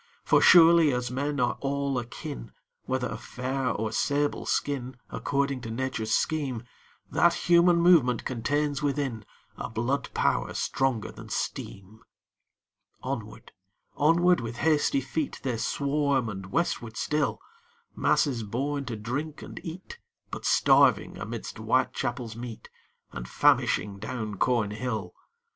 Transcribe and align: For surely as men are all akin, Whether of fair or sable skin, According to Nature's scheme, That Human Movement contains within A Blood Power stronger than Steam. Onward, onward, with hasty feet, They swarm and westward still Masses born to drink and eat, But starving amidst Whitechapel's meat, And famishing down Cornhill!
For 0.23 0.41
surely 0.41 0.91
as 0.91 1.11
men 1.11 1.39
are 1.39 1.57
all 1.59 1.99
akin, 1.99 2.53
Whether 2.85 3.05
of 3.07 3.21
fair 3.23 3.67
or 3.69 3.91
sable 3.91 4.47
skin, 4.47 4.97
According 5.11 5.61
to 5.61 5.69
Nature's 5.69 6.09
scheme, 6.11 6.63
That 7.11 7.35
Human 7.47 7.75
Movement 7.79 8.25
contains 8.25 8.81
within 8.81 9.25
A 9.57 9.69
Blood 9.69 10.09
Power 10.15 10.55
stronger 10.55 11.11
than 11.11 11.29
Steam. 11.29 12.01
Onward, 13.03 13.51
onward, 13.95 14.41
with 14.41 14.55
hasty 14.57 15.01
feet, 15.01 15.39
They 15.43 15.57
swarm 15.57 16.29
and 16.29 16.47
westward 16.51 16.97
still 16.97 17.39
Masses 17.95 18.41
born 18.41 18.85
to 18.85 18.95
drink 18.95 19.43
and 19.43 19.59
eat, 19.63 19.99
But 20.31 20.45
starving 20.45 21.19
amidst 21.19 21.59
Whitechapel's 21.59 22.35
meat, 22.35 22.69
And 23.11 23.29
famishing 23.29 23.99
down 23.99 24.37
Cornhill! 24.37 25.13